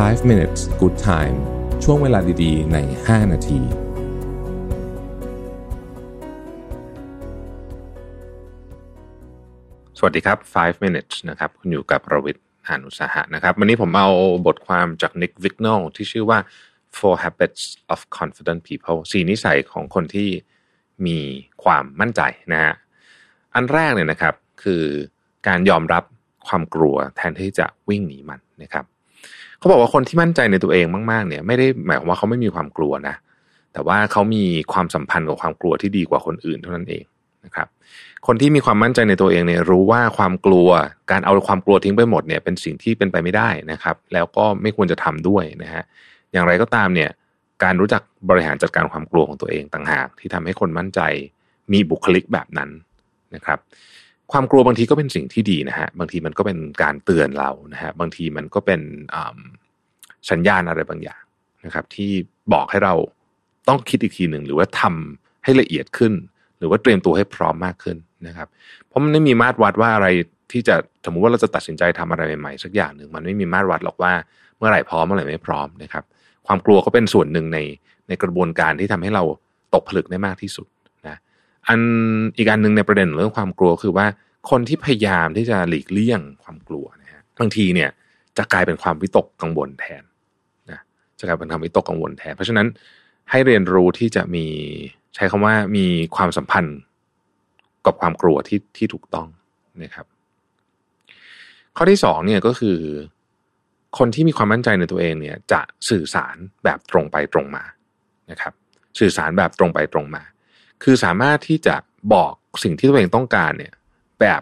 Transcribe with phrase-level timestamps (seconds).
[0.00, 1.36] 5 minutes good time
[1.84, 3.60] ช่วงเวลาดีๆ ใน 5 นาที
[9.98, 14.08] สวัสดีครับ 5 minutes นะครับ คุณอยู่กับประวิทย์หานุสาหะนะครับ วันนี้ผมเอา
[14.46, 16.38] บทความจาก Nick Vignall ที่ชื่อว่า
[16.96, 17.62] Four Habits
[17.92, 20.28] of Confident People สี่นิสัยของคนที่
[21.06, 21.18] มี
[21.64, 22.20] ความมั่นใจ
[22.52, 22.74] นะฮะ
[23.54, 24.84] อันแรกเนี่ยนะครับคือ
[25.48, 26.04] การยอมรับ
[26.46, 28.86] ความกลัวแทนที่จะวิ่งหนีมันนะครับ
[29.62, 33.14] เขาบอกว่าคนที่มั่นใจในตัวเองมากๆ เนี่ย ไม่ได้หมายความว่าเขาไม่มีความกลัวนะ
[33.72, 37.04] แต่ว่าเขามีความสัมพันธ์กับความกลัวที่ดีกว่าคนอื่นเท่านั้นเอง
[37.44, 37.68] นะครับ
[38.26, 40.68] คนที่มีความมั่นใจในตัวเองเนี่ยรู้ว่าความกลัว
[41.10, 45.82] การเอาความกลัวทิ้งไปหมดเนี่ยเป็นสิ่งที่เป็นไปไม่ได้นะครับ แล้วก็ไม่ควรจะทำด้วยนะฮะ
[46.32, 47.10] อย่างไรก็ตามเนี่ย
[47.62, 51.00] การรู้จักบริหารจัดการความกลัวของตัวเองต่างหาก ที่ทำให้คนมั่นใจ
[51.72, 52.70] มีบุคลิกแบบนั้น
[53.34, 53.58] นะครับ
[54.32, 58.80] ความกลัวบางทีก็เป็นสิ่งที่ดีนะฮะบางทีมันก็เป็นการเตือนเรานะฮะบางทีมันก็เป็น
[60.30, 61.22] สัญญาณอะไรบางอย่าง
[61.64, 62.10] นะครับ ที่
[62.52, 62.94] บอกให้เรา
[63.68, 66.12] ต้องคิดอีกทีหนึ่งหรือว่าทำให้ละเอียดขึ้น
[66.58, 68.48] หรือว่าเตรียมตัวให้พร้อมมากขึ้นนะครับ
[68.86, 70.08] เพราะมันไม่มีมาตรวัดว่าอะไร
[70.52, 74.12] ที่จะสมมติว่าเราจะตัดสินใจทำอะไรใหม่ๆสักอย่างหนึ่งมันไม่มีมาตรวัดหรอกว่า
[74.58, 76.04] เมื่อไหร่พร้อมเมื่อไหร่ไม่พร้อมนะครับ
[76.46, 77.58] ความกลัวก็เป็นส่วนหนึ่งใน
[78.08, 79.22] ในกระบวนการที่ทำให้เรา
[79.74, 80.66] ตกผลึกได้มากที่สุด
[81.68, 81.80] อัน
[82.36, 84.06] อีกอันหนึ่งในประเด็นเรื่องความกลัวคือว่า
[84.50, 87.90] คนที่พยายามที่จะหลีกเลี่ยงความกลัวนะฮะบางทีเนี่ย
[88.36, 90.02] จะกลายเป็นความวิตกกังวลแทน
[90.70, 90.80] นะ
[91.18, 92.66] จะกลายเป็นความวิตกกังวลแทน เพราะฉะนั้น
[93.30, 94.46] ให้เรียนรู้ที่จะมี
[95.14, 96.78] ใช้คำว่ามีความสัมพันธ์
[97.86, 99.28] กับความกลัวที่ที่ถูกต้อง
[99.82, 100.06] นะครับ
[101.76, 102.78] ข้อที่สองเนี่ยก็คือ
[103.98, 107.64] คนที่มีความมั่นใจในตัวเองเนี่ย จะสื่อสารแบบตรงไปตรงมา
[108.30, 108.52] นะครับ
[108.98, 110.22] สื่อสารแบบตรงไปตรงมา
[110.82, 111.74] คือสามารถที่จะ
[112.14, 113.72] บอกสิ่งที่ตัวเองต้องการเนี่ย
[114.20, 114.40] แบบ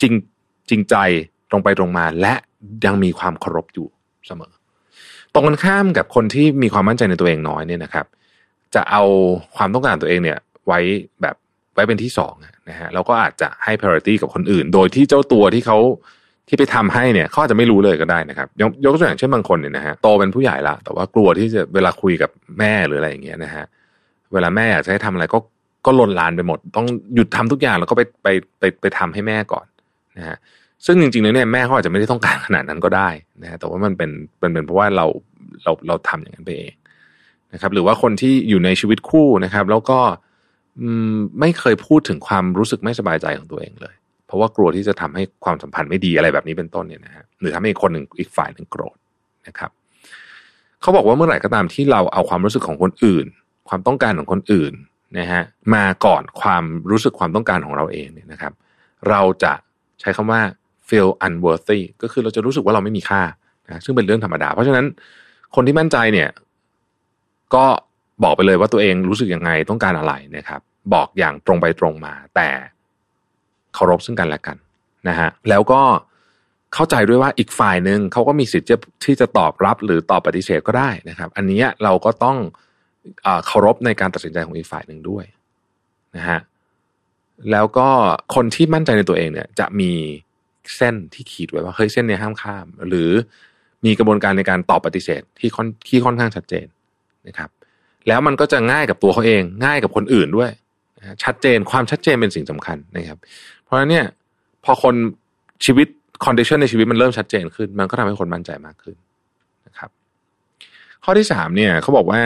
[0.00, 0.12] จริง
[0.68, 0.96] จริงใจ
[1.50, 2.34] ตรงไปตรงมา และ
[2.84, 3.88] ยังมีความเคารพอยู่
[4.26, 4.52] เสมอ
[5.32, 8.06] ตรงกันข้ามกับคนที่มีความมั่นใจในตัวเองน้อยเนี่ยนะครับ
[8.74, 9.02] จะเอา
[9.56, 10.80] ความต้องการตัวเองเนี่ย ไว้
[11.22, 11.36] แบบ
[11.74, 12.34] ไว้เป็นที่สอง
[12.70, 15.78] นะฮะแล้วก็อาจจะให้ priority กับคนอื่น โดยที่เจ้าตัวที่เขา
[16.48, 23.64] ที่ไปทำให้เนี่ยเขาอาจจะไม่รู้เลยก็ได้นะครับยกยกตัวอย่างเช่นบางคนเนี่ยนะฮะโตเป็นผู้ใหญ่ละแต่ว่ากลัวที่จะเวลาคุยกับแม่หรืออะไรอย่างเงี้ยนะฮะ
[24.32, 25.38] เวลาแม่อยากจะให้ทำอะไรก็
[25.86, 28.28] ก็ลนลานไปหมด ต้องหยุดทำทุกอย่างแล้วก็ไปไป
[28.58, 29.66] ไปไปทำให้แม่ก่อน
[30.18, 30.36] นะฮะ
[30.86, 33.08] ซึ่งจริงๆแล้วเนี่ยแม่เขาอาจจะไม่ได้ต้องการขนาดนั้นก็ได้
[33.42, 35.06] นะฮะแต่ว่ามันเป็นเป็นเป็นเพราะว่าเรา
[35.62, 36.72] เราเราทำอย่างนั้นไปเอง
[37.52, 39.98] นะครับ หรือว่าคนที่อยู่ในชีวิตคู่นะครับ แล้วก็
[41.40, 43.94] ไม่เคยพูดถึงความรู้สึกไม่สบายใจของตัวเองเลย
[44.26, 48.96] เพราะว่ากลัวที่จะทำให้ความสัมพันธ์ไม่ดีอะไรแบบนี้เป็นต้นเนี่ยนะฮะหรือทำให้คนหนึ่งอีกฝ่ายหนึ่งโกรธ
[49.48, 49.70] นะครับ
[50.80, 53.26] เขาบอกว่าเมื่อไหร่ก็ตามที่เราเอาความรู้สึกของคนอื่น
[53.68, 54.72] ความต้องการของคนอื่น
[55.18, 55.42] นะฮะ
[55.74, 58.52] มาก่อนความรู้สึกความต้องการของเราเองเนี่ยนะครับ
[59.08, 59.52] เราจะ
[60.00, 60.40] ใช้คำว่า
[60.88, 63.22] feel unworthy ก็คือเราจะรู้สึกว่าเราไม่มีค่า
[63.66, 64.86] นะซึ่งเป็นเรื่องธรรมดา เพราะฉะนั้น
[65.54, 66.30] คนที่มั่นใจเนี่ย
[67.54, 67.64] ก็
[68.22, 70.60] บอกไปเลยว่าตัวเองรู้สึกยังไงต้องการอะไรนะครับ
[70.94, 72.48] บอกอย่างตรงไปตรงมา แต่
[73.74, 74.56] เคารพซึ่งกันและกัน
[75.08, 75.82] นะฮะแล้วก็
[76.74, 78.68] เข้าใจด้วยว่าอีกฝ่ายหนึ่งเขาก็มีสิทธิ์
[79.04, 82.36] ที่จะตอบรับหรือตอบปฏิเสธก็ได้นะครับ อันนี้เราก็ต้อง
[83.46, 85.24] เคารพในการตัดสินใจของอีกฝ่ายหนึ่งด้วย
[86.16, 86.40] นะฮะ
[87.52, 87.88] แล้วก็
[88.34, 89.92] คนที่มั่นใจในตัวเองเนี่ย จะมี
[90.76, 93.10] เส้นที่ขีดไว้ว่าเฮ้ยเส้นนี้ห้ามข้าม หรือ
[93.84, 96.66] มีกระบวนการในการตอบปฏิเสธที่ค่อนที่ค่อนข้างชัดเจน
[97.28, 97.50] นะครับ
[98.08, 100.50] แล้วมันก็จะง่ายกับตัวเขาเอง ง่ายกับคนอื่นด้วย
[101.24, 103.18] ชัดเจนความชัดเจนเป็นสิ่งสำคัญนะครับ
[103.62, 104.06] เพราะฉะนั้นเนี่ย
[104.64, 104.94] พอคน
[105.64, 105.86] ชีวิต
[106.24, 108.96] condition ในชีวิตมันเริ่มชัดเจนขึ้น มันก็ทำให้คนมั่นใจมากขึ้น
[109.66, 109.90] นะครับ
[111.04, 112.20] ข้อที่สามเนี่ยเขาบอกว่า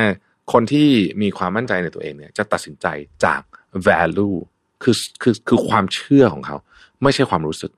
[0.53, 0.89] คนที่
[1.23, 2.87] มีความมั่นใจในตัวเองเนี่ย จะตัดสินใจ
[3.25, 3.43] จาก
[3.87, 4.37] value
[4.83, 6.57] คือคือคือความเชื่อของเขา
[7.03, 7.73] ไม่ใช่ความรู้สึก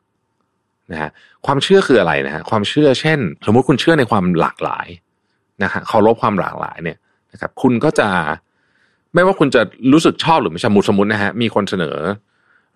[0.93, 1.11] นะฮะ
[1.47, 4.87] ความเชื่อคืออะไรนะฮะความเชื่อเช่น สมมุติคุณเชื่อในความหลากหลาย
[5.63, 6.99] นะฮะเคารพความหลากหลายเนี่ย
[7.33, 8.09] นะครับ คุณก็จะ
[9.15, 9.63] ไม่ว่าคุณจะ
[9.93, 11.97] รู้สึกชอบหรือไม่สมมติสมมตินะฮะมีคนเสนอ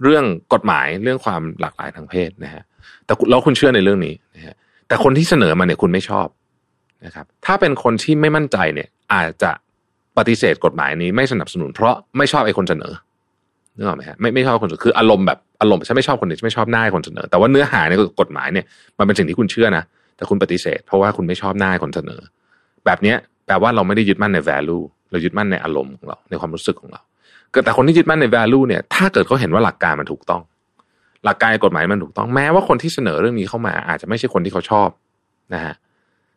[0.03, 2.63] เรื่องกฎหมายเรื่องความหลากหลายทางเพศนะฮะ
[3.05, 4.55] แต่แล้วคุณเชื่อในเรื่องนี้นะฮะ
[4.89, 6.29] แต่คนที่เสนอมาเนี่ยคุณไม่ชอบ
[7.05, 9.51] นะครับ ถ้าเป็นคนที่ไม่มั่นใจเนี่ย อาจจะ
[10.19, 12.93] ปฏิเสธกฎหมายนี้ไม่สนับสนุนเพราะไม่ชอบไอ้คนเสนอ
[13.77, 18.65] นึกออกไหมฮะไม่ไม่ชอบคนคืออารมณ์แบบอารมณ์ฉันไม่ชอบคนนี้ฉันไม่ชอบหน้าคนเสนอ แต่ว่าเนื้อหาในกฎหมายเนี่ย
[18.99, 19.85] มันเป็นสิ่งที่คุณเชื่อนะ
[20.17, 22.21] แต่คุณปฏิเสธ เพราะว่าคุณไม่ชอบหน้าคนเสนอ
[22.87, 23.17] แบบเนี้ย
[23.47, 27.01] แปลว่าเราไม่ได้ยึดมั่นใน value เรายึดมั่นในอารมณ์ของเราในความรู้สึกของเรา
[27.65, 30.43] แต่คนที่ยึดมั่นใน value เนี่ยถ้าเกิดเขาเห็นว่าหลักการมันถูกต้อง
[31.25, 34.89] หลักการกฎหมายมันถูกต้องแม้ว่าคนที่เสนอเรื่องนี้เข้ามา อาจจะไม่ใช่คนที่เขาชอบ
[35.55, 35.75] นะฮะ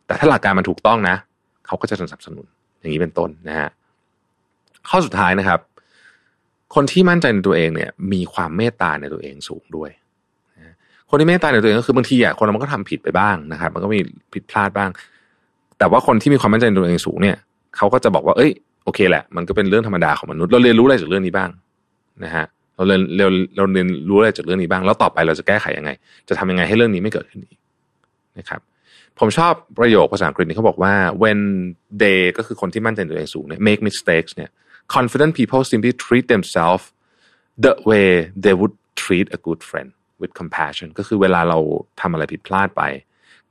[0.06, 1.16] แต่ถ้าหลักการมันถูกต้องนะ
[1.66, 2.46] เขาก็จะสนับสนุน
[2.80, 3.70] อย่างนี้เป็นต้นนะฮะ
[4.88, 5.60] ข้อสุดท้ายนะครับ
[6.74, 9.90] คนที่มั่นใจในตัวเองเนี่ยมีความเมตตาในตัวเองสูงด้วย
[11.10, 14.00] คนที่เมตตาในตัวเองก็คือบางทีอะคนมันก็ทำผิดไปบ้างนะครับ มันก็มี
[14.32, 14.90] ผิดพลาดบ้าง
[15.78, 17.36] แต่ว่าคนที่มีความมั่นใจในตัวเองสูงเนี่ย
[17.76, 18.50] เขาก็จะบอกว่าเอ้ย
[18.84, 21.50] โอเคแหละ มันก็เป็นเรื่องธรรมดาของมนุษย์เราเรียนรู้อะไรจากเรื่องนี้บ้าง
[22.24, 22.44] นะฮะ
[22.76, 25.90] เราเรียนเราเราเรียนรู้อะไรจากเรื่องนี้บ้าง แล้วต่อไปเราจะแก้ไขยังไง
[26.28, 27.58] จะทำยังไงให้เรื่องนี้ไม่เกิดขึ้นอีก
[28.38, 28.60] นะครับ
[29.20, 31.40] ผมชอบประโยคภาษาอังกฤษนี่เขาบอกว่า when
[32.00, 34.50] they ก็คือคนที่มั่นใจในตัวเองสูงเนี่ย make mistakes เนี่ย
[34.96, 36.84] confident people simply treat themselves
[37.64, 38.08] the way
[38.44, 39.90] they would treat a good friend
[40.20, 41.58] with compassion ก็คือเวลาเรา
[42.00, 42.82] ทำอะไรผิดพลาดไป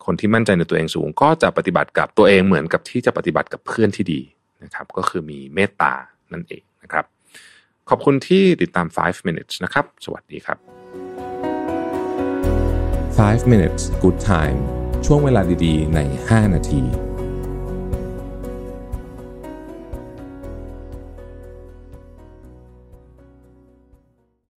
[0.05, 4.21] คนที่มั่นใจในตัวเองสูง ก็จะปฏิบัติกับตัวเองเหมือนกับที่จะปฏิบัติกับเพื่อนที่ดี
[4.63, 5.93] นะครับ ก็คือมีเมตตา
[6.33, 7.05] นั่นเองนะครับ
[7.89, 10.57] ขอบคุณที่ติดตาม 5 minutes นะครับ สวัสดีครับ
[13.19, 16.83] 5 minutes good time ช่วงเวลาดีๆ ใน 5 นาที